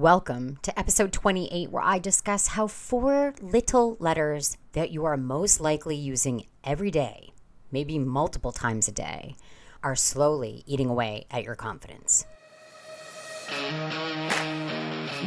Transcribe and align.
Welcome 0.00 0.56
to 0.62 0.78
episode 0.78 1.12
28, 1.12 1.70
where 1.70 1.82
I 1.82 1.98
discuss 1.98 2.46
how 2.46 2.68
four 2.68 3.34
little 3.42 3.98
letters 4.00 4.56
that 4.72 4.90
you 4.90 5.04
are 5.04 5.18
most 5.18 5.60
likely 5.60 5.94
using 5.94 6.46
every 6.64 6.90
day, 6.90 7.34
maybe 7.70 7.98
multiple 7.98 8.50
times 8.50 8.88
a 8.88 8.92
day, 8.92 9.36
are 9.82 9.94
slowly 9.94 10.62
eating 10.64 10.88
away 10.88 11.26
at 11.30 11.44
your 11.44 11.54
confidence. 11.54 12.24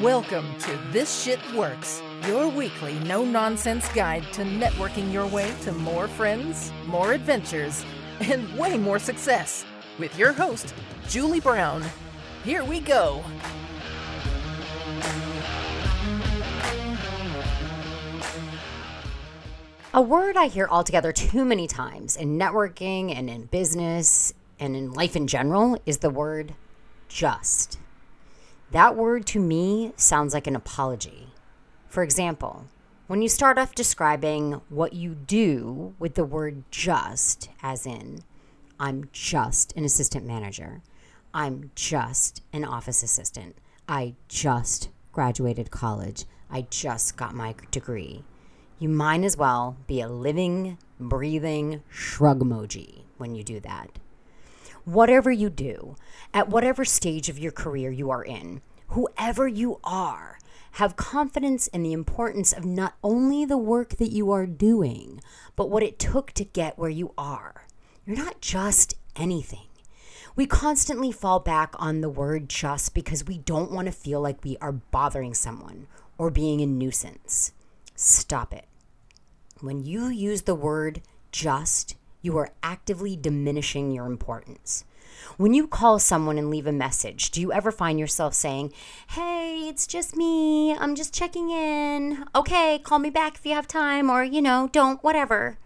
Welcome 0.01 0.57
to 0.61 0.79
This 0.91 1.21
Shit 1.21 1.39
Works, 1.53 2.01
your 2.25 2.47
weekly 2.47 2.97
no 3.01 3.23
nonsense 3.23 3.87
guide 3.89 4.23
to 4.33 4.41
networking 4.41 5.13
your 5.13 5.27
way 5.27 5.53
to 5.65 5.71
more 5.71 6.07
friends, 6.07 6.73
more 6.87 7.13
adventures, 7.13 7.85
and 8.21 8.51
way 8.57 8.79
more 8.79 8.97
success. 8.97 9.65
With 9.99 10.17
your 10.17 10.33
host, 10.33 10.73
Julie 11.07 11.41
Brown. 11.41 11.83
Here 12.43 12.63
we 12.63 12.79
go. 12.79 13.23
A 19.95 20.01
word 20.01 20.35
I 20.35 20.47
hear 20.47 20.67
altogether 20.71 21.11
too 21.11 21.45
many 21.45 21.67
times 21.67 22.17
in 22.17 22.39
networking 22.39 23.15
and 23.15 23.29
in 23.29 23.45
business 23.45 24.33
and 24.59 24.75
in 24.75 24.91
life 24.91 25.15
in 25.15 25.27
general 25.27 25.79
is 25.85 25.99
the 25.99 26.09
word 26.09 26.55
just. 27.07 27.77
That 28.71 28.95
word 28.95 29.27
to 29.27 29.39
me 29.39 29.93
sounds 29.95 30.33
like 30.33 30.47
an 30.47 30.55
apology. 30.55 31.27
For 31.89 32.01
example, 32.01 32.65
when 33.05 33.21
you 33.21 33.29
start 33.29 33.59
off 33.59 33.75
describing 33.75 34.61
what 34.67 34.93
you 34.93 35.13
do 35.13 35.93
with 35.99 36.15
the 36.15 36.25
word 36.25 36.63
just, 36.71 37.51
as 37.61 37.85
in, 37.85 38.23
I'm 38.79 39.09
just 39.11 39.77
an 39.77 39.85
assistant 39.85 40.25
manager, 40.25 40.81
I'm 41.35 41.69
just 41.75 42.41
an 42.51 42.65
office 42.65 43.03
assistant, 43.03 43.57
I 43.87 44.15
just 44.27 44.89
graduated 45.11 45.69
college, 45.69 46.25
I 46.49 46.65
just 46.71 47.15
got 47.15 47.35
my 47.35 47.53
degree 47.69 48.23
you 48.83 48.89
might 48.89 49.23
as 49.23 49.37
well 49.37 49.77
be 49.87 50.01
a 50.01 50.09
living, 50.09 50.77
breathing 50.99 51.81
shrug 51.89 52.41
emoji 52.41 53.03
when 53.15 53.33
you 53.33 53.41
do 53.41 53.57
that. 53.61 53.97
Whatever 54.83 55.31
you 55.31 55.49
do, 55.49 55.95
at 56.33 56.49
whatever 56.49 56.83
stage 56.83 57.29
of 57.29 57.39
your 57.39 57.53
career 57.53 57.89
you 57.89 58.09
are 58.09 58.25
in, 58.25 58.61
whoever 58.87 59.47
you 59.47 59.79
are, 59.85 60.37
have 60.71 60.97
confidence 60.97 61.67
in 61.67 61.81
the 61.81 61.93
importance 61.93 62.51
of 62.51 62.65
not 62.65 62.95
only 63.01 63.45
the 63.45 63.57
work 63.57 63.91
that 63.91 64.11
you 64.11 64.33
are 64.33 64.45
doing, 64.45 65.21
but 65.55 65.69
what 65.69 65.81
it 65.81 65.97
took 65.97 66.33
to 66.33 66.43
get 66.43 66.77
where 66.77 66.89
you 66.89 67.13
are. 67.17 67.65
You're 68.05 68.17
not 68.17 68.41
just 68.41 68.95
anything. 69.15 69.69
We 70.35 70.45
constantly 70.45 71.13
fall 71.13 71.39
back 71.39 71.73
on 71.79 72.01
the 72.01 72.09
word 72.09 72.49
just 72.49 72.93
because 72.93 73.23
we 73.23 73.37
don't 73.37 73.71
want 73.71 73.85
to 73.85 73.93
feel 73.93 74.19
like 74.19 74.43
we 74.43 74.57
are 74.59 74.73
bothering 74.73 75.35
someone 75.35 75.87
or 76.17 76.29
being 76.29 76.59
a 76.59 76.65
nuisance. 76.65 77.53
Stop 77.95 78.53
it. 78.53 78.65
When 79.61 79.83
you 79.83 80.07
use 80.07 80.43
the 80.43 80.55
word 80.55 81.01
just, 81.31 81.95
you 82.21 82.37
are 82.37 82.51
actively 82.61 83.15
diminishing 83.15 83.91
your 83.91 84.05
importance. 84.05 84.85
When 85.37 85.53
you 85.53 85.67
call 85.67 85.99
someone 85.99 86.37
and 86.37 86.49
leave 86.49 86.67
a 86.67 86.71
message, 86.71 87.31
do 87.31 87.39
you 87.39 87.53
ever 87.53 87.71
find 87.71 87.99
yourself 87.99 88.33
saying, 88.33 88.73
Hey, 89.09 89.67
it's 89.69 89.87
just 89.87 90.15
me. 90.15 90.75
I'm 90.75 90.95
just 90.95 91.13
checking 91.13 91.49
in. 91.49 92.25
Okay, 92.35 92.79
call 92.79 92.99
me 92.99 93.09
back 93.09 93.35
if 93.35 93.45
you 93.45 93.53
have 93.53 93.67
time, 93.67 94.09
or, 94.09 94.23
you 94.23 94.41
know, 94.41 94.69
don't, 94.71 95.03
whatever. 95.03 95.57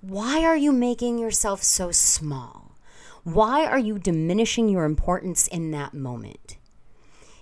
Why 0.00 0.44
are 0.44 0.56
you 0.56 0.70
making 0.70 1.18
yourself 1.18 1.62
so 1.62 1.90
small? 1.90 2.76
Why 3.24 3.66
are 3.66 3.80
you 3.80 3.98
diminishing 3.98 4.68
your 4.68 4.84
importance 4.84 5.48
in 5.48 5.72
that 5.72 5.92
moment? 5.92 6.56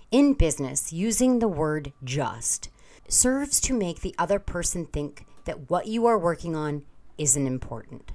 In 0.09 0.33
business, 0.33 0.91
using 0.91 1.39
the 1.39 1.47
word 1.47 1.93
just 2.03 2.69
serves 3.07 3.61
to 3.61 3.77
make 3.77 4.01
the 4.01 4.15
other 4.17 4.39
person 4.39 4.85
think 4.85 5.26
that 5.47 5.69
what 5.69 5.87
you 5.87 6.05
are 6.05 6.17
working 6.17 6.55
on 6.55 6.83
isn't 7.17 7.47
important. 7.47 8.11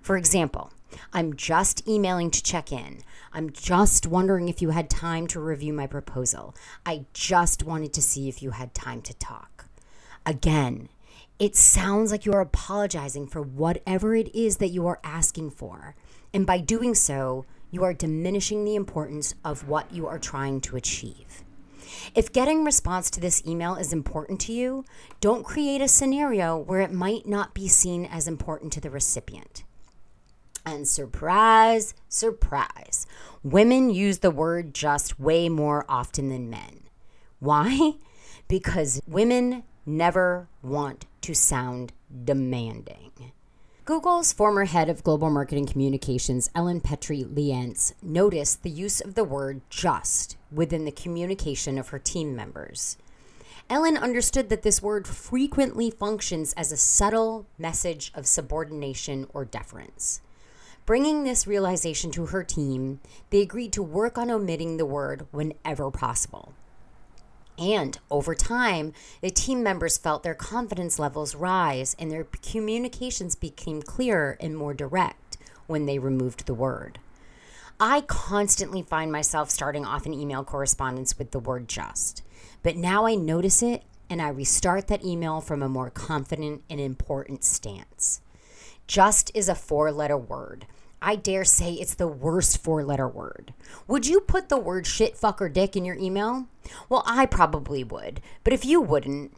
For 0.00 0.16
example, 0.16 0.72
I'm 1.12 1.34
just 1.36 1.86
emailing 1.86 2.30
to 2.30 2.42
check 2.42 2.72
in. 2.72 3.02
I'm 3.32 3.50
just 3.50 4.06
wondering 4.06 4.48
if 4.48 4.62
you 4.62 4.70
had 4.70 4.88
time 4.88 5.26
to 5.28 5.40
review 5.40 5.72
my 5.72 5.86
proposal. 5.86 6.54
I 6.86 7.04
just 7.12 7.62
wanted 7.62 7.92
to 7.94 8.02
see 8.02 8.28
if 8.28 8.42
you 8.42 8.52
had 8.52 8.74
time 8.74 9.02
to 9.02 9.14
talk. 9.14 9.66
Again, 10.24 10.88
it 11.38 11.54
sounds 11.54 12.10
like 12.10 12.24
you 12.24 12.32
are 12.32 12.40
apologizing 12.40 13.26
for 13.26 13.42
whatever 13.42 14.14
it 14.14 14.34
is 14.34 14.56
that 14.56 14.68
you 14.68 14.86
are 14.86 15.00
asking 15.04 15.50
for. 15.50 15.94
And 16.32 16.46
by 16.46 16.58
doing 16.58 16.94
so, 16.94 17.44
you 17.70 17.84
are 17.84 17.92
diminishing 17.92 18.64
the 18.64 18.74
importance 18.74 19.34
of 19.44 19.68
what 19.68 19.92
you 19.92 20.06
are 20.06 20.18
trying 20.18 20.60
to 20.62 20.76
achieve. 20.76 21.44
If 22.14 22.32
getting 22.32 22.64
response 22.64 23.10
to 23.10 23.20
this 23.20 23.44
email 23.46 23.74
is 23.76 23.92
important 23.92 24.40
to 24.42 24.52
you, 24.52 24.84
don't 25.20 25.44
create 25.44 25.80
a 25.80 25.88
scenario 25.88 26.56
where 26.56 26.80
it 26.80 26.92
might 26.92 27.26
not 27.26 27.54
be 27.54 27.68
seen 27.68 28.04
as 28.04 28.28
important 28.28 28.72
to 28.74 28.80
the 28.80 28.90
recipient. 28.90 29.64
And 30.64 30.88
surprise, 30.88 31.94
surprise, 32.08 33.06
women 33.44 33.90
use 33.90 34.18
the 34.18 34.32
word 34.32 34.74
just 34.74 35.20
way 35.20 35.48
more 35.48 35.84
often 35.88 36.28
than 36.28 36.50
men. 36.50 36.80
Why? 37.38 37.94
Because 38.48 39.00
women 39.06 39.62
never 39.84 40.48
want 40.62 41.06
to 41.22 41.34
sound 41.34 41.92
demanding. 42.24 43.32
Google's 43.86 44.32
former 44.32 44.64
head 44.64 44.88
of 44.88 45.04
global 45.04 45.30
marketing 45.30 45.64
communications, 45.64 46.50
Ellen 46.56 46.80
Petry 46.80 47.24
Leanse, 47.24 47.94
noticed 48.02 48.64
the 48.64 48.68
use 48.68 49.00
of 49.00 49.14
the 49.14 49.22
word 49.22 49.60
just 49.70 50.36
within 50.50 50.84
the 50.84 50.90
communication 50.90 51.78
of 51.78 51.90
her 51.90 51.98
team 52.00 52.34
members. 52.34 52.98
Ellen 53.70 53.96
understood 53.96 54.48
that 54.48 54.62
this 54.62 54.82
word 54.82 55.06
frequently 55.06 55.88
functions 55.88 56.52
as 56.54 56.72
a 56.72 56.76
subtle 56.76 57.46
message 57.58 58.10
of 58.16 58.26
subordination 58.26 59.28
or 59.32 59.44
deference. 59.44 60.20
Bringing 60.84 61.22
this 61.22 61.46
realization 61.46 62.10
to 62.10 62.26
her 62.26 62.42
team, 62.42 62.98
they 63.30 63.40
agreed 63.40 63.72
to 63.74 63.84
work 63.84 64.18
on 64.18 64.32
omitting 64.32 64.78
the 64.78 64.84
word 64.84 65.28
whenever 65.30 65.92
possible. 65.92 66.54
And 67.58 67.98
over 68.10 68.34
time, 68.34 68.92
the 69.22 69.30
team 69.30 69.62
members 69.62 69.96
felt 69.96 70.22
their 70.22 70.34
confidence 70.34 70.98
levels 70.98 71.34
rise 71.34 71.96
and 71.98 72.10
their 72.10 72.24
communications 72.24 73.34
became 73.34 73.80
clearer 73.82 74.36
and 74.40 74.56
more 74.56 74.74
direct 74.74 75.38
when 75.66 75.86
they 75.86 75.98
removed 75.98 76.46
the 76.46 76.54
word. 76.54 76.98
I 77.80 78.02
constantly 78.02 78.82
find 78.82 79.12
myself 79.12 79.50
starting 79.50 79.84
off 79.84 80.06
an 80.06 80.14
email 80.14 80.44
correspondence 80.44 81.18
with 81.18 81.30
the 81.30 81.38
word 81.38 81.68
just, 81.68 82.22
but 82.62 82.76
now 82.76 83.06
I 83.06 83.14
notice 83.14 83.62
it 83.62 83.82
and 84.08 84.22
I 84.22 84.28
restart 84.28 84.86
that 84.88 85.04
email 85.04 85.40
from 85.40 85.62
a 85.62 85.68
more 85.68 85.90
confident 85.90 86.62
and 86.70 86.80
important 86.80 87.44
stance. 87.44 88.20
Just 88.86 89.30
is 89.34 89.48
a 89.48 89.54
four 89.54 89.90
letter 89.92 90.16
word 90.16 90.66
I 91.00 91.16
dare 91.16 91.44
say 91.44 91.74
it's 91.74 91.94
the 91.94 92.08
worst 92.08 92.62
four 92.62 92.82
letter 92.82 93.08
word. 93.08 93.52
Would 93.86 94.06
you 94.06 94.20
put 94.20 94.48
the 94.48 94.58
word 94.58 94.86
shit, 94.86 95.16
fuck, 95.16 95.40
or 95.40 95.48
dick 95.48 95.76
in 95.76 95.84
your 95.84 95.96
email? 95.96 96.46
Well, 96.88 97.02
I 97.06 97.26
probably 97.26 97.84
would. 97.84 98.20
But 98.44 98.52
if 98.52 98.64
you 98.64 98.80
wouldn't, 98.80 99.32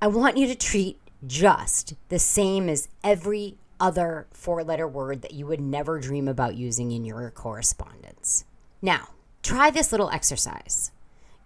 I 0.00 0.06
want 0.06 0.36
you 0.36 0.46
to 0.46 0.54
treat 0.54 0.98
just 1.26 1.94
the 2.08 2.18
same 2.18 2.68
as 2.68 2.88
every 3.04 3.56
other 3.78 4.26
four 4.32 4.64
letter 4.64 4.88
word 4.88 5.22
that 5.22 5.34
you 5.34 5.46
would 5.46 5.60
never 5.60 6.00
dream 6.00 6.28
about 6.28 6.56
using 6.56 6.90
in 6.92 7.04
your 7.04 7.30
correspondence. 7.30 8.44
Now, 8.80 9.08
try 9.42 9.70
this 9.70 9.92
little 9.92 10.10
exercise. 10.10 10.92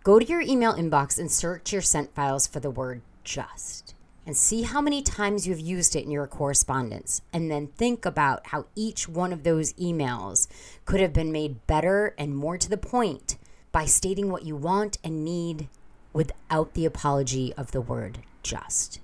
Go 0.05 0.19
to 0.19 0.25
your 0.25 0.41
email 0.41 0.75
inbox 0.75 1.19
and 1.19 1.31
search 1.31 1.73
your 1.73 1.83
sent 1.83 2.15
files 2.15 2.47
for 2.47 2.61
the 2.61 2.71
word 2.71 3.03
just 3.25 3.96
and 4.27 4.37
see 4.37 4.63
how 4.63 4.81
many 4.81 5.01
times 5.01 5.47
you've 5.47 5.61
used 5.61 5.95
it 5.95 6.05
in 6.05 6.11
your 6.11 6.27
correspondence. 6.27 7.23
And 7.33 7.51
then 7.51 7.69
think 7.69 8.05
about 8.05 8.49
how 8.49 8.67
each 8.75 9.09
one 9.09 9.33
of 9.33 9.45
those 9.45 9.73
emails 9.75 10.49
could 10.85 11.01
have 11.01 11.13
been 11.13 11.31
made 11.31 11.67
better 11.69 12.15
and 12.19 12.37
more 12.37 12.59
to 12.59 12.69
the 12.69 12.77
point 12.77 13.37
by 13.71 13.85
stating 13.85 14.31
what 14.31 14.45
you 14.45 14.57
want 14.57 14.99
and 15.05 15.25
need 15.25 15.69
without 16.13 16.75
the 16.75 16.85
apology 16.85 17.53
of 17.55 17.71
the 17.71 17.81
word 17.81 18.19
just. 18.43 19.01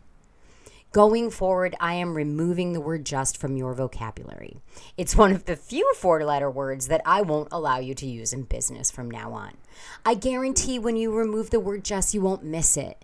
Going 0.93 1.31
forward, 1.31 1.75
I 1.81 1.95
am 1.95 2.15
removing 2.15 2.73
the 2.73 2.81
word 2.81 3.07
just 3.07 3.39
from 3.39 3.57
your 3.57 3.73
vocabulary. 3.73 4.59
It's 4.99 5.17
one 5.17 5.33
of 5.33 5.47
the 5.47 5.57
few 5.57 5.91
four 5.97 6.23
letter 6.23 6.51
words 6.51 6.89
that 6.89 7.01
I 7.07 7.23
won't 7.23 7.49
allow 7.51 7.79
you 7.79 7.95
to 7.95 8.07
use 8.07 8.35
in 8.35 8.43
business 8.43 8.91
from 8.91 9.11
now 9.11 9.33
on. 9.33 9.53
I 10.05 10.15
guarantee 10.15 10.79
when 10.79 10.97
you 10.97 11.11
remove 11.11 11.49
the 11.49 11.61
word 11.61 11.83
just, 11.83 12.13
you 12.13 12.21
won't 12.21 12.45
miss 12.45 12.77
it 12.77 13.03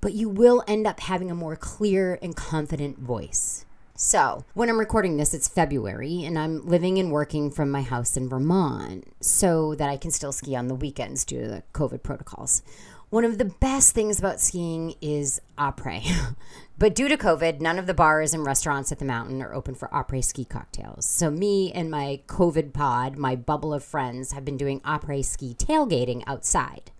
but 0.00 0.12
you 0.12 0.28
will 0.28 0.62
end 0.66 0.86
up 0.86 1.00
having 1.00 1.30
a 1.30 1.34
more 1.34 1.56
clear 1.56 2.18
and 2.22 2.36
confident 2.36 2.98
voice. 2.98 3.66
So, 3.98 4.44
when 4.52 4.68
I'm 4.68 4.78
recording 4.78 5.16
this, 5.16 5.32
it's 5.32 5.48
February, 5.48 6.22
and 6.22 6.38
I'm 6.38 6.66
living 6.66 6.98
and 6.98 7.10
working 7.10 7.50
from 7.50 7.70
my 7.70 7.80
house 7.80 8.14
in 8.14 8.28
Vermont 8.28 9.10
so 9.20 9.74
that 9.76 9.88
I 9.88 9.96
can 9.96 10.10
still 10.10 10.32
ski 10.32 10.54
on 10.54 10.68
the 10.68 10.74
weekends 10.74 11.24
due 11.24 11.40
to 11.40 11.48
the 11.48 11.62
COVID 11.72 12.02
protocols. 12.02 12.62
One 13.08 13.24
of 13.24 13.38
the 13.38 13.46
best 13.46 13.94
things 13.94 14.18
about 14.18 14.38
skiing 14.38 14.96
is 15.00 15.40
après. 15.56 16.04
but 16.78 16.94
due 16.94 17.08
to 17.08 17.16
COVID, 17.16 17.60
none 17.60 17.78
of 17.78 17.86
the 17.86 17.94
bars 17.94 18.34
and 18.34 18.44
restaurants 18.44 18.92
at 18.92 18.98
the 18.98 19.06
mountain 19.06 19.40
are 19.40 19.54
open 19.54 19.74
for 19.74 19.88
après 19.88 20.22
ski 20.22 20.44
cocktails. 20.44 21.06
So, 21.06 21.30
me 21.30 21.72
and 21.72 21.90
my 21.90 22.20
COVID 22.26 22.74
pod, 22.74 23.16
my 23.16 23.34
bubble 23.34 23.72
of 23.72 23.82
friends, 23.82 24.32
have 24.32 24.44
been 24.44 24.58
doing 24.58 24.80
après 24.80 25.24
ski 25.24 25.54
tailgating 25.54 26.22
outside. 26.26 26.90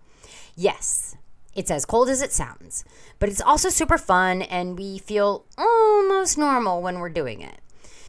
Yes, 0.55 1.15
It's 1.57 1.71
as 1.71 1.85
cold 1.85 2.07
as 2.07 2.21
it 2.21 2.31
sounds, 2.31 2.85
but 3.17 3.29
it's 3.29 3.41
also 3.41 3.69
super 3.69 3.97
fun 3.97 4.43
and 4.43 4.77
we 4.77 4.99
feel 4.99 5.43
almost 5.57 6.37
normal 6.37 6.83
when 6.83 6.99
we're 6.99 7.09
doing 7.09 7.41
it. 7.41 7.61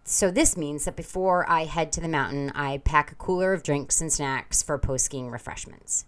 So, 0.05 0.31
this 0.31 0.55
means 0.55 0.85
that 0.85 0.97
before 0.97 1.49
I 1.50 1.65
head 1.65 1.91
to 1.93 2.00
the 2.03 2.09
mountain, 2.09 2.50
I 2.55 2.79
pack 2.85 3.11
a 3.11 3.15
cooler 3.15 3.55
of 3.55 3.62
drinks 3.62 4.03
and 4.03 4.12
snacks 4.12 4.62
for 4.62 4.77
post 4.77 5.06
skiing 5.06 5.31
refreshments. 5.31 6.05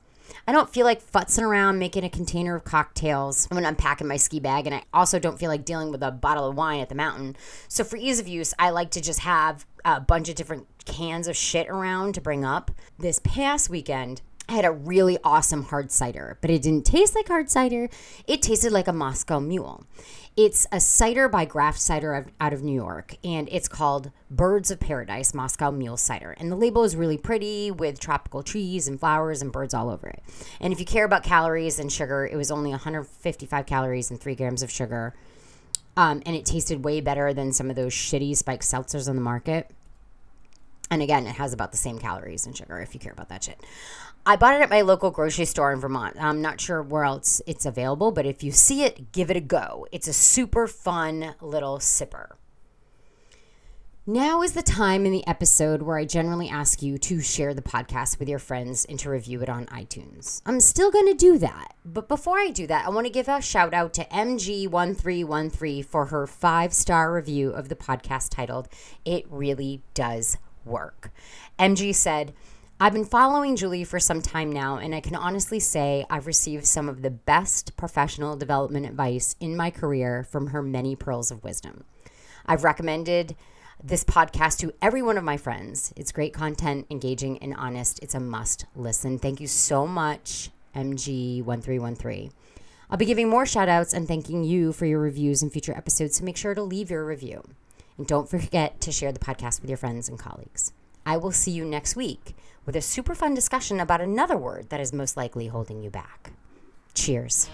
I 0.47 0.53
don't 0.53 0.69
feel 0.69 0.85
like 0.85 1.03
futzing 1.03 1.43
around 1.43 1.79
making 1.79 2.05
a 2.05 2.11
container 2.11 2.55
of 2.55 2.65
cocktails 2.65 3.47
when 3.51 3.65
I'm 3.65 3.75
packing 3.75 4.07
my 4.07 4.19
ski 4.19 4.39
bag, 4.39 4.67
and 4.67 4.75
I 4.75 4.83
also 4.93 5.19
don't 5.19 5.39
feel 5.39 5.49
like 5.49 5.65
dealing 5.65 5.91
with 5.91 6.03
a 6.03 6.11
bottle 6.11 6.47
of 6.47 6.57
wine 6.57 6.81
at 6.81 6.91
the 6.91 6.95
mountain. 6.95 7.37
So, 7.69 7.85
for 7.85 7.97
ease 7.97 8.21
of 8.21 8.29
use, 8.29 8.53
I 8.59 8.69
like 8.69 8.91
to 8.91 9.01
just 9.01 9.21
have 9.21 9.65
a 9.83 9.99
bunch 9.99 10.29
of 10.29 10.35
different 10.35 10.67
cans 10.85 11.27
of 11.27 11.37
shit 11.37 11.69
around 11.69 12.15
to 12.15 12.21
bring 12.21 12.45
up. 12.45 12.71
This 12.99 13.19
past 13.19 13.71
weekend, 13.71 14.21
I 14.51 14.55
had 14.55 14.65
a 14.65 14.73
really 14.73 15.17
awesome 15.23 15.63
hard 15.63 15.93
cider, 15.93 16.37
but 16.41 16.51
it 16.51 16.63
didn't 16.63 16.85
taste 16.85 17.15
like 17.15 17.29
hard 17.29 17.49
cider. 17.49 17.89
It 18.27 18.43
tasted 18.43 18.73
like 18.73 18.89
a 18.89 18.93
Moscow 18.93 19.39
Mule. 19.39 19.85
It's 20.37 20.67
a 20.73 20.81
cider 20.81 21.29
by 21.29 21.45
Graft 21.45 21.79
Cider 21.81 22.27
out 22.41 22.53
of 22.53 22.65
New 22.65 22.75
York, 22.75 23.15
and 23.23 23.49
it's 23.53 23.69
called 23.69 24.11
Birds 24.29 24.73
of 24.73 24.81
Paradise 24.81 25.35
Moscow 25.35 25.71
Mule 25.71 25.97
Cider. 25.97 26.33
And 26.33 26.51
the 26.51 26.57
label 26.57 26.83
is 26.83 26.97
really 26.97 27.17
pretty 27.17 27.71
with 27.71 28.01
tropical 28.01 28.43
trees 28.43 28.89
and 28.89 28.99
flowers 28.99 29.41
and 29.41 29.53
birds 29.53 29.73
all 29.73 29.89
over 29.89 30.09
it. 30.09 30.21
And 30.61 30.73
if 30.73 30.81
you 30.81 30.87
care 30.87 31.05
about 31.05 31.23
calories 31.23 31.79
and 31.79 31.93
sugar, 31.93 32.27
it 32.27 32.35
was 32.35 32.51
only 32.51 32.71
155 32.71 33.67
calories 33.67 34.11
and 34.11 34.21
three 34.21 34.35
grams 34.35 34.65
of 34.65 34.71
sugar. 34.71 35.15
Um, 35.97 36.25
and 36.27 36.35
it 36.35 36.45
tasted 36.45 36.85
way 36.85 37.01
better 37.01 37.33
than 37.33 37.53
some 37.53 37.71
of 37.71 37.77
those 37.77 37.93
shitty 37.93 38.37
spiked 38.37 38.65
seltzers 38.65 39.09
on 39.09 39.15
the 39.15 39.23
market. 39.23 39.71
And 40.91 41.03
again, 41.03 41.27
it 41.27 41.37
has 41.37 41.53
about 41.53 41.71
the 41.71 41.79
same 41.79 41.99
calories 41.99 42.47
and 42.47 42.57
sugar 42.57 42.79
if 42.81 42.95
you 42.95 43.01
care 43.01 43.13
about 43.13 43.29
that 43.29 43.45
shit. 43.45 43.61
I 44.27 44.37
bought 44.37 44.55
it 44.55 44.61
at 44.61 44.71
my 44.71 44.83
local 44.83 45.11
grocery 45.11 45.45
store 45.45 45.73
in 45.73 45.81
Vermont. 45.81 46.17
I'm 46.21 46.43
not 46.43 46.61
sure 46.61 46.83
where 46.83 47.05
else 47.05 47.41
it's 47.47 47.65
available, 47.65 48.11
but 48.13 48.27
if 48.27 48.43
you 48.43 48.53
see 48.53 48.83
it, 48.83 49.13
give 49.13 49.31
it 49.31 49.37
a 49.37 49.41
go. 49.41 49.87
It's 49.93 50.09
a 50.09 50.13
super 50.13 50.67
fun 50.67 51.35
little 51.41 51.79
sipper. 51.79 52.33
Now 54.07 54.43
is 54.43 54.55
the 54.55 54.63
time 54.63 55.07
in 55.07 55.13
the 55.13 55.27
episode 55.27 55.83
where 55.83 55.97
I 55.97 56.05
generally 56.05 56.49
ask 56.49 56.83
you 56.83 56.99
to 56.99 57.21
share 57.21 57.55
the 57.55 57.63
podcast 57.63 58.19
with 58.19 58.29
your 58.29 58.39
friends 58.41 58.85
and 58.85 58.99
to 58.99 59.11
review 59.11 59.41
it 59.43 59.49
on 59.49 59.67
iTunes. 59.67 60.43
I'm 60.45 60.59
still 60.61 60.91
going 60.91 61.07
to 61.07 61.15
do 61.15 61.39
that. 61.39 61.75
But 61.85 62.09
before 62.09 62.39
I 62.39 62.49
do 62.49 62.67
that, 62.67 62.87
I 62.87 62.91
want 62.91 63.07
to 63.07 63.13
give 63.13 63.29
a 63.29 63.41
shout 63.41 63.73
out 63.73 63.95
to 63.95 64.05
MG1313 64.07 65.85
for 65.85 66.07
her 66.07 66.27
five 66.27 66.73
star 66.73 67.13
review 67.13 67.51
of 67.51 67.69
the 67.69 67.77
podcast 67.77 68.31
titled, 68.31 68.69
It 69.05 69.27
Really 69.31 69.83
Does 69.95 70.39
Work. 70.71 71.11
MG 71.59 71.95
said, 71.95 72.33
I've 72.83 72.95
been 72.95 73.05
following 73.05 73.57
Julie 73.57 73.85
for 73.85 74.01
some 74.01 74.23
time 74.23 74.51
now, 74.51 74.79
and 74.79 74.95
I 74.95 75.01
can 75.01 75.15
honestly 75.15 75.61
say 75.61 76.07
I've 76.09 76.27
received 76.27 76.65
some 76.65 76.89
of 76.89 77.03
the 77.03 77.11
best 77.11 77.77
professional 77.77 78.37
development 78.37 78.87
advice 78.87 79.37
in 79.39 79.55
my 79.55 79.71
career 79.71 80.25
from 80.25 80.47
her 80.47 80.63
many 80.63 80.97
pearls 80.97 81.31
of 81.31 81.45
wisdom. 81.45 81.85
I've 82.47 82.65
recommended 82.65 83.37
this 83.85 84.03
podcast 84.03 84.59
to 84.61 84.73
every 84.81 85.03
one 85.03 85.19
of 85.19 85.25
my 85.25 85.37
friends. 85.37 85.93
It's 85.95 86.11
great 86.11 86.33
content, 86.33 86.87
engaging, 86.89 87.37
and 87.39 87.55
honest. 87.55 87.99
It's 88.03 88.15
a 88.15 88.21
must 88.21 88.65
listen. 88.75 89.19
Thank 89.19 89.41
you 89.41 89.47
so 89.47 89.87
much, 89.87 90.51
MG1313. 90.75 92.31
I'll 92.89 92.97
be 92.97 93.05
giving 93.05 93.29
more 93.29 93.47
shout 93.47 93.69
outs 93.69 93.93
and 93.93 94.09
thanking 94.09 94.43
you 94.43 94.73
for 94.73 94.87
your 94.87 95.01
reviews 95.01 95.43
in 95.43 95.51
future 95.51 95.77
episodes, 95.77 96.17
so 96.17 96.25
make 96.25 96.37
sure 96.37 96.55
to 96.55 96.63
leave 96.63 96.91
your 96.91 97.05
review. 97.05 97.43
And 98.01 98.07
don't 98.07 98.31
forget 98.31 98.81
to 98.81 98.93
share 98.93 99.13
the 99.13 99.19
podcast 99.19 99.61
with 99.61 99.69
your 99.69 99.77
friends 99.77 100.09
and 100.09 100.19
colleagues. 100.19 100.73
I 101.05 101.19
will 101.19 101.33
see 101.33 101.51
you 101.51 101.67
next 101.67 101.97
week 101.97 102.35
with 102.65 102.75
a 102.75 102.81
super 102.81 103.15
fun 103.15 103.35
discussion 103.35 103.79
about 103.79 104.01
another 104.01 104.39
word 104.39 104.71
that 104.71 104.81
is 104.81 104.95
most 104.95 105.19
likely 105.19 105.49
holding 105.49 105.83
you 105.83 105.91
back. 105.91 106.33
Cheers. 106.95 107.51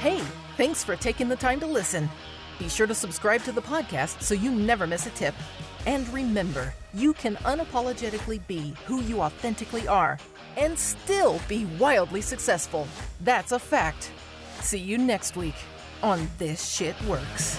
Hey, 0.00 0.20
thanks 0.58 0.84
for 0.84 0.94
taking 0.94 1.30
the 1.30 1.36
time 1.36 1.58
to 1.60 1.66
listen. 1.66 2.10
Be 2.58 2.68
sure 2.68 2.86
to 2.86 2.94
subscribe 2.94 3.42
to 3.44 3.52
the 3.52 3.62
podcast 3.62 4.20
so 4.20 4.34
you 4.34 4.50
never 4.50 4.86
miss 4.86 5.06
a 5.06 5.10
tip. 5.12 5.34
And 5.86 6.06
remember, 6.10 6.74
you 6.92 7.14
can 7.14 7.36
unapologetically 7.36 8.46
be 8.46 8.74
who 8.84 9.00
you 9.04 9.22
authentically 9.22 9.88
are 9.88 10.18
and 10.58 10.78
still 10.78 11.40
be 11.48 11.64
wildly 11.78 12.20
successful. 12.20 12.86
That's 13.22 13.52
a 13.52 13.58
fact. 13.58 14.10
See 14.60 14.78
you 14.78 14.98
next 14.98 15.34
week 15.34 15.54
on 16.02 16.28
This 16.38 16.64
Shit 16.64 17.00
Works. 17.04 17.58